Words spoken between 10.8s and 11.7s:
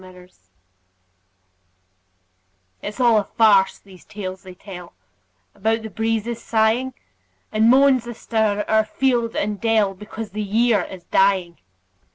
is dying.